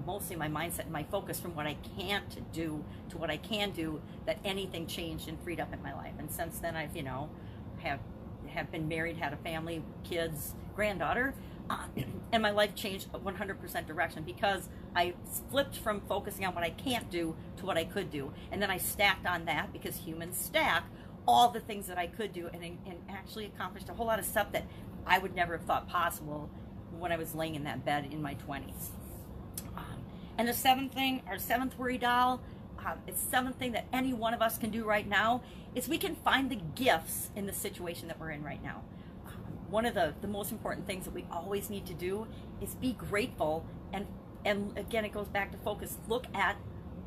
mostly 0.06 0.36
my 0.36 0.48
mindset 0.48 0.82
and 0.82 0.92
my 0.92 1.04
focus 1.04 1.40
from 1.40 1.56
what 1.56 1.68
I 1.68 1.76
can't 1.98 2.52
do 2.52 2.84
to 3.10 3.18
what 3.18 3.30
I 3.30 3.38
can 3.38 3.72
do 3.72 4.02
that 4.26 4.38
anything 4.44 4.88
changed 4.88 5.28
and 5.28 5.40
freed 5.42 5.60
up 5.60 5.74
in 5.74 5.82
my 5.82 5.94
life. 5.94 6.14
And 6.20 6.32
since 6.32 6.60
then, 6.60 6.76
I've 6.76 6.96
you 6.96 7.04
know 7.04 7.30
have 7.80 8.00
have 8.48 8.72
been 8.72 8.88
married, 8.88 9.18
had 9.18 9.34
a 9.34 9.38
family, 9.38 9.84
kids, 10.04 10.54
granddaughter, 10.76 11.34
uh, 11.70 11.86
and 12.32 12.42
my 12.42 12.52
life 12.52 12.76
changed 12.76 13.12
100% 13.12 13.88
direction 13.88 14.24
because 14.24 14.70
I 14.96 15.14
flipped 15.50 15.78
from 15.78 16.02
focusing 16.02 16.46
on 16.46 16.54
what 16.54 16.64
I 16.64 16.70
can't 16.70 17.10
do 17.10 17.36
to 17.58 17.66
what 17.66 17.78
I 17.78 17.86
could 17.86 18.12
do, 18.12 18.34
and 18.52 18.62
then 18.62 18.70
I 18.70 18.78
stacked 18.78 19.26
on 19.26 19.46
that 19.46 19.72
because 19.74 19.96
humans 19.96 20.38
stack 20.38 20.86
all 21.28 21.50
the 21.50 21.62
things 21.62 21.88
that 21.88 21.98
I 21.98 22.08
could 22.08 22.34
do, 22.34 22.50
and, 22.54 22.64
and 22.64 22.98
actually 23.10 23.46
accomplished 23.46 23.90
a 23.90 23.94
whole 23.94 24.06
lot 24.06 24.20
of 24.20 24.26
stuff 24.26 24.52
that 24.52 24.66
I 25.06 25.20
would 25.20 25.36
never 25.36 25.58
have 25.58 25.66
thought 25.66 25.88
possible 25.88 26.50
when 26.98 27.12
I 27.12 27.18
was 27.18 27.34
laying 27.34 27.56
in 27.56 27.64
that 27.64 27.86
bed 27.86 28.10
in 28.12 28.22
my 28.22 28.36
20s. 28.36 28.90
And 30.38 30.48
the 30.48 30.54
seventh 30.54 30.94
thing, 30.94 31.22
our 31.28 31.38
seventh 31.38 31.78
worry 31.78 31.98
doll, 31.98 32.42
um, 32.86 33.00
it's 33.08 33.22
seventh 33.22 33.58
thing 33.58 33.72
that 33.74 33.86
any 33.94 34.14
one 34.14 34.34
of 34.34 34.42
us 34.42 34.58
can 34.58 34.70
do 34.70 34.84
right 34.84 35.08
now 35.08 35.44
is 35.76 35.88
we 35.88 35.98
can 35.98 36.16
find 36.16 36.50
the 36.50 36.60
gifts 36.76 37.30
in 37.36 37.46
the 37.46 37.54
situation 37.54 38.08
that 38.08 38.20
we're 38.20 38.32
in 38.32 38.44
right 38.44 38.62
now. 38.64 38.82
Um, 39.28 39.34
one 39.70 39.86
of 39.86 39.94
the, 39.94 40.14
the 40.22 40.28
most 40.28 40.52
important 40.52 40.86
things 40.88 41.06
that 41.06 41.14
we 41.14 41.26
always 41.32 41.70
need 41.70 41.86
to 41.86 41.94
do 41.94 42.28
is 42.62 42.76
be 42.76 42.94
grateful 42.94 43.66
and 43.92 44.08
and 44.46 44.78
again 44.78 45.06
it 45.06 45.14
goes 45.14 45.28
back 45.28 45.52
to 45.52 45.58
focus. 45.60 45.98
Look 46.08 46.26
at 46.36 46.58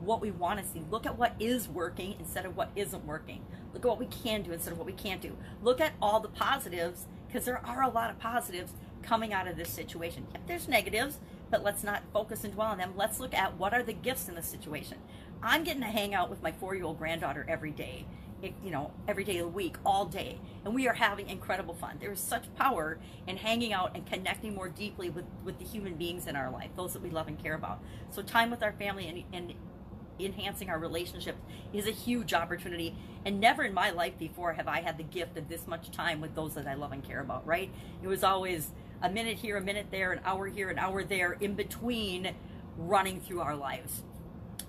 what 0.00 0.20
we 0.20 0.30
want 0.30 0.60
to 0.60 0.66
see. 0.66 0.82
Look 0.90 1.04
at 1.04 1.18
what 1.18 1.34
is 1.38 1.68
working 1.68 2.16
instead 2.18 2.46
of 2.46 2.56
what 2.56 2.70
isn't 2.76 3.04
working. 3.04 3.44
Look 3.74 3.84
at 3.84 3.88
what 3.88 3.98
we 3.98 4.06
can 4.06 4.42
do 4.42 4.52
instead 4.52 4.72
of 4.72 4.78
what 4.78 4.86
we 4.86 4.92
can't 4.92 5.20
do. 5.20 5.36
Look 5.62 5.80
at 5.80 5.92
all 6.00 6.20
the 6.20 6.28
positives 6.28 7.06
because 7.26 7.44
there 7.44 7.64
are 7.64 7.82
a 7.82 7.88
lot 7.88 8.10
of 8.10 8.18
positives 8.18 8.72
coming 9.02 9.32
out 9.32 9.46
of 9.46 9.56
this 9.56 9.68
situation. 9.68 10.26
Yep, 10.32 10.42
there's 10.46 10.68
negatives, 10.68 11.18
but 11.50 11.62
let's 11.62 11.84
not 11.84 12.02
focus 12.12 12.44
and 12.44 12.54
dwell 12.54 12.68
on 12.68 12.78
them. 12.78 12.94
Let's 12.96 13.20
look 13.20 13.34
at 13.34 13.56
what 13.56 13.72
are 13.72 13.82
the 13.82 13.92
gifts 13.92 14.28
in 14.28 14.34
the 14.34 14.42
situation. 14.42 14.98
I'm 15.42 15.64
getting 15.64 15.82
to 15.82 15.88
hang 15.88 16.14
out 16.14 16.30
with 16.30 16.42
my 16.42 16.52
four-year-old 16.52 16.98
granddaughter 16.98 17.44
every 17.48 17.70
day, 17.70 18.06
you 18.42 18.70
know, 18.70 18.92
every 19.06 19.24
day 19.24 19.38
of 19.38 19.46
the 19.46 19.52
week, 19.52 19.76
all 19.84 20.04
day, 20.04 20.40
and 20.64 20.74
we 20.74 20.88
are 20.88 20.94
having 20.94 21.28
incredible 21.28 21.74
fun. 21.74 21.98
There 22.00 22.12
is 22.12 22.20
such 22.20 22.52
power 22.56 22.98
in 23.26 23.36
hanging 23.36 23.72
out 23.72 23.92
and 23.94 24.06
connecting 24.06 24.54
more 24.54 24.68
deeply 24.68 25.10
with 25.10 25.24
with 25.44 25.58
the 25.58 25.64
human 25.64 25.94
beings 25.94 26.26
in 26.26 26.36
our 26.36 26.50
life, 26.50 26.70
those 26.76 26.92
that 26.94 27.02
we 27.02 27.10
love 27.10 27.28
and 27.28 27.42
care 27.42 27.54
about. 27.54 27.80
So 28.10 28.22
time 28.22 28.50
with 28.50 28.62
our 28.62 28.72
family 28.72 29.08
and, 29.08 29.24
and 29.32 29.54
enhancing 30.18 30.70
our 30.70 30.78
relationship 30.78 31.36
is 31.72 31.86
a 31.86 31.90
huge 31.90 32.32
opportunity. 32.32 32.96
And 33.24 33.40
never 33.40 33.64
in 33.64 33.74
my 33.74 33.90
life 33.90 34.18
before 34.18 34.54
have 34.54 34.68
I 34.68 34.80
had 34.80 34.96
the 34.96 35.04
gift 35.04 35.36
of 35.36 35.48
this 35.48 35.66
much 35.66 35.90
time 35.90 36.20
with 36.20 36.34
those 36.34 36.54
that 36.54 36.66
I 36.66 36.74
love 36.74 36.92
and 36.92 37.02
care 37.02 37.20
about, 37.20 37.46
right? 37.46 37.70
It 38.02 38.06
was 38.06 38.24
always 38.24 38.70
a 39.06 39.10
minute 39.10 39.38
here, 39.38 39.56
a 39.56 39.60
minute 39.60 39.86
there, 39.90 40.12
an 40.12 40.20
hour 40.24 40.46
here, 40.46 40.68
an 40.68 40.78
hour 40.78 41.04
there, 41.04 41.32
in 41.34 41.54
between 41.54 42.34
running 42.76 43.20
through 43.20 43.40
our 43.40 43.54
lives. 43.54 44.02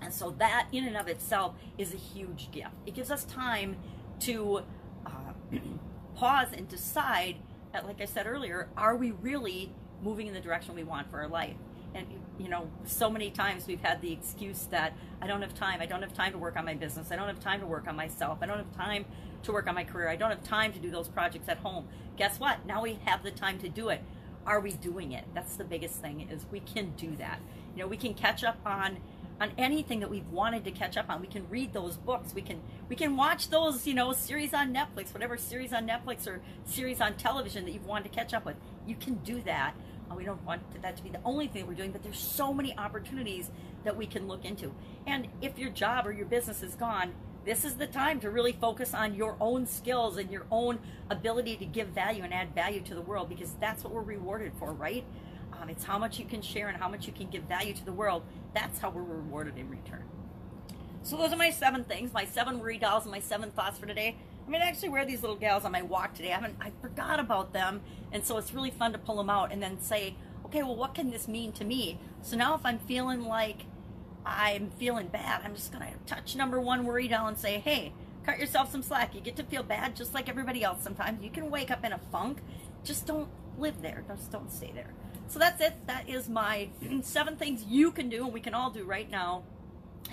And 0.01 0.13
so 0.13 0.31
that 0.37 0.67
in 0.71 0.85
and 0.85 0.95
of 0.95 1.07
itself 1.07 1.55
is 1.77 1.93
a 1.93 1.97
huge 1.97 2.51
gift. 2.51 2.71
It 2.85 2.93
gives 2.93 3.09
us 3.09 3.23
time 3.25 3.77
to 4.21 4.61
uh, 5.05 5.33
pause 6.15 6.49
and 6.55 6.67
decide, 6.67 7.37
that, 7.73 7.85
like 7.85 7.99
I 7.99 8.05
said 8.05 8.27
earlier, 8.27 8.69
are 8.77 8.95
we 8.95 9.11
really 9.11 9.73
moving 10.03 10.27
in 10.27 10.33
the 10.33 10.39
direction 10.39 10.75
we 10.75 10.83
want 10.83 11.09
for 11.09 11.19
our 11.19 11.27
life? 11.27 11.55
And, 11.95 12.05
you 12.37 12.47
know, 12.47 12.69
so 12.85 13.09
many 13.09 13.31
times 13.31 13.65
we've 13.65 13.81
had 13.81 14.01
the 14.01 14.11
excuse 14.11 14.65
that 14.65 14.93
I 15.19 15.25
don't 15.25 15.41
have 15.41 15.55
time. 15.55 15.81
I 15.81 15.87
don't 15.87 16.03
have 16.03 16.13
time 16.13 16.31
to 16.33 16.37
work 16.37 16.55
on 16.57 16.65
my 16.65 16.75
business. 16.75 17.11
I 17.11 17.15
don't 17.15 17.27
have 17.27 17.39
time 17.39 17.59
to 17.61 17.65
work 17.65 17.87
on 17.87 17.95
myself. 17.95 18.37
I 18.41 18.45
don't 18.45 18.57
have 18.57 18.75
time 18.75 19.05
to 19.43 19.51
work 19.51 19.67
on 19.67 19.73
my 19.73 19.83
career. 19.83 20.09
I 20.09 20.15
don't 20.15 20.29
have 20.29 20.43
time 20.43 20.73
to 20.73 20.79
do 20.79 20.91
those 20.91 21.07
projects 21.07 21.49
at 21.49 21.57
home. 21.57 21.87
Guess 22.17 22.39
what? 22.39 22.65
Now 22.67 22.83
we 22.83 22.99
have 23.05 23.23
the 23.23 23.31
time 23.31 23.57
to 23.59 23.69
do 23.69 23.89
it. 23.89 24.03
Are 24.47 24.61
we 24.61 24.71
doing 24.71 25.11
it? 25.11 25.25
That's 25.33 25.57
the 25.57 25.65
biggest 25.65 25.95
thing 25.95 26.27
is 26.31 26.45
we 26.49 26.61
can 26.61 26.91
do 26.91 27.15
that. 27.17 27.39
You 27.75 27.83
know, 27.83 27.87
we 27.87 27.97
can 27.97 28.13
catch 28.13 28.43
up 28.43 28.57
on 28.65 28.97
on 29.39 29.51
anything 29.57 29.99
that 29.99 30.09
we've 30.09 30.27
wanted 30.29 30.63
to 30.63 30.71
catch 30.71 30.97
up 30.97 31.09
on. 31.09 31.21
We 31.21 31.27
can 31.27 31.47
read 31.49 31.73
those 31.73 31.97
books. 31.97 32.33
We 32.33 32.41
can 32.41 32.61
we 32.89 32.95
can 32.95 33.17
watch 33.17 33.49
those, 33.49 33.85
you 33.85 33.93
know, 33.93 34.13
series 34.13 34.53
on 34.53 34.73
Netflix, 34.73 35.13
whatever 35.13 35.37
series 35.37 35.73
on 35.73 35.85
Netflix 35.85 36.25
or 36.25 36.41
series 36.65 37.01
on 37.01 37.15
television 37.15 37.65
that 37.65 37.71
you've 37.71 37.85
wanted 37.85 38.05
to 38.11 38.15
catch 38.17 38.33
up 38.33 38.45
with. 38.45 38.55
You 38.87 38.95
can 38.95 39.15
do 39.15 39.41
that. 39.41 39.73
Uh, 40.09 40.15
we 40.15 40.23
don't 40.23 40.43
want 40.45 40.61
that 40.81 40.95
to 40.95 41.03
be 41.03 41.09
the 41.09 41.19
only 41.25 41.47
thing 41.47 41.67
we're 41.67 41.73
doing, 41.73 41.91
but 41.91 42.01
there's 42.01 42.17
so 42.17 42.53
many 42.53 42.75
opportunities 42.77 43.51
that 43.83 43.97
we 43.97 44.07
can 44.07 44.27
look 44.27 44.45
into. 44.45 44.73
And 45.05 45.27
if 45.41 45.59
your 45.59 45.69
job 45.69 46.07
or 46.07 46.13
your 46.13 46.25
business 46.25 46.63
is 46.63 46.75
gone, 46.75 47.13
this 47.47 47.63
is 47.63 47.75
the 47.75 47.87
time 47.87 48.19
to 48.19 48.29
really 48.29 48.51
focus 48.51 48.93
on 48.93 49.15
your 49.15 49.37
own 49.39 49.65
skills 49.65 50.17
and 50.17 50.29
your 50.29 50.45
own 50.51 50.79
ability 51.09 51.55
to 51.55 51.65
give 51.65 51.87
value 51.87 52.21
and 52.21 52.33
add 52.33 52.53
value 52.53 52.81
to 52.81 52.93
the 52.93 53.01
world 53.01 53.29
because 53.29 53.53
that's 53.53 53.85
what 53.85 53.93
we're 53.93 54.01
rewarded 54.01 54.51
for, 54.59 54.73
right? 54.73 55.05
Um, 55.53 55.69
it's 55.69 55.85
how 55.85 55.97
much 55.97 56.19
you 56.19 56.25
can 56.25 56.41
share 56.41 56.67
and 56.67 56.75
how 56.75 56.89
much 56.89 57.07
you 57.07 57.13
can 57.13 57.29
give 57.29 57.43
value 57.43 57.73
to 57.73 57.85
the 57.85 57.93
world. 57.93 58.23
That's 58.53 58.79
how 58.79 58.89
we're 58.89 59.01
rewarded 59.01 59.57
in 59.57 59.69
return. 59.69 60.03
So 61.03 61.15
those 61.15 61.31
are 61.31 61.37
my 61.37 61.49
seven 61.49 61.85
things, 61.85 62.11
my 62.11 62.25
seven 62.25 62.59
worry 62.59 62.77
dolls, 62.77 63.03
and 63.03 63.13
my 63.13 63.21
seven 63.21 63.51
thoughts 63.51 63.79
for 63.79 63.85
today. 63.85 64.17
I'm 64.45 64.51
gonna 64.51 64.65
actually 64.65 64.89
wear 64.89 65.05
these 65.05 65.21
little 65.21 65.37
gals 65.37 65.63
on 65.63 65.71
my 65.71 65.83
walk 65.83 66.15
today. 66.15 66.33
I 66.33 66.35
haven't, 66.35 66.57
I 66.59 66.73
forgot 66.81 67.17
about 67.17 67.53
them, 67.53 67.79
and 68.11 68.25
so 68.25 68.37
it's 68.37 68.53
really 68.53 68.71
fun 68.71 68.91
to 68.91 68.97
pull 68.97 69.15
them 69.15 69.29
out 69.29 69.53
and 69.53 69.63
then 69.63 69.79
say, 69.79 70.15
okay, 70.43 70.63
well, 70.63 70.75
what 70.75 70.93
can 70.93 71.11
this 71.11 71.29
mean 71.29 71.53
to 71.53 71.63
me? 71.63 71.97
So 72.21 72.35
now 72.35 72.55
if 72.55 72.65
I'm 72.65 72.79
feeling 72.79 73.23
like 73.23 73.67
I'm 74.27 74.69
feeling 74.71 75.07
bad, 75.07 75.41
I'm 75.43 75.55
just 75.55 75.71
gonna 75.71 75.91
touch 76.05 76.35
number 76.35 76.59
one 76.59 76.85
worry 76.85 77.07
doll 77.07 77.27
and 77.27 77.37
say, 77.37 77.59
hey, 77.59 77.93
cut 78.25 78.39
yourself 78.39 78.71
some 78.71 78.83
slack. 78.83 79.15
You 79.15 79.21
get 79.21 79.37
to 79.37 79.43
feel 79.43 79.63
bad 79.63 79.95
just 79.95 80.13
like 80.13 80.27
everybody 80.27 80.63
else 80.63 80.83
sometimes. 80.83 81.23
You 81.23 81.29
can 81.29 81.49
wake 81.49 81.71
up 81.71 81.85
in 81.85 81.93
a 81.93 81.99
funk. 82.11 82.39
Just 82.83 83.05
don't 83.05 83.29
live 83.57 83.81
there. 83.81 84.03
Just 84.07 84.31
don't 84.31 84.51
stay 84.51 84.71
there. 84.73 84.93
So 85.29 85.39
that's 85.39 85.61
it. 85.61 85.87
That 85.87 86.09
is 86.09 86.27
my 86.27 86.69
seven 87.01 87.37
things 87.37 87.63
you 87.63 87.91
can 87.91 88.09
do 88.09 88.25
and 88.25 88.33
we 88.33 88.41
can 88.41 88.53
all 88.53 88.69
do 88.69 88.83
right 88.83 89.09
now. 89.09 89.43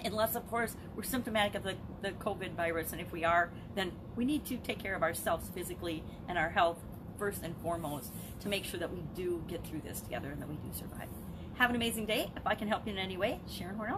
Unless, 0.04 0.34
of 0.34 0.48
course, 0.48 0.76
we're 0.96 1.04
symptomatic 1.04 1.54
of 1.54 1.62
the, 1.62 1.76
the 2.02 2.10
COVID 2.10 2.54
virus. 2.54 2.92
And 2.92 3.00
if 3.00 3.12
we 3.12 3.24
are, 3.24 3.50
then 3.74 3.92
we 4.16 4.24
need 4.24 4.44
to 4.46 4.56
take 4.56 4.80
care 4.80 4.94
of 4.94 5.02
ourselves 5.02 5.50
physically 5.54 6.02
and 6.28 6.36
our 6.38 6.50
health 6.50 6.78
first 7.18 7.42
and 7.42 7.56
foremost 7.58 8.12
to 8.40 8.48
make 8.48 8.64
sure 8.64 8.80
that 8.80 8.92
we 8.92 9.02
do 9.14 9.44
get 9.48 9.64
through 9.64 9.82
this 9.84 10.00
together 10.00 10.30
and 10.30 10.42
that 10.42 10.48
we 10.48 10.56
do 10.56 10.72
survive. 10.72 11.08
Have 11.56 11.70
an 11.70 11.76
amazing 11.76 12.06
day. 12.06 12.30
If 12.36 12.46
I 12.46 12.54
can 12.54 12.68
help 12.68 12.86
you 12.86 12.92
in 12.92 12.98
any 12.98 13.16
way, 13.16 13.40
Sharon 13.48 13.76
Horn 13.76 13.92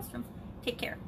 Take 0.63 0.79
care. 0.79 0.99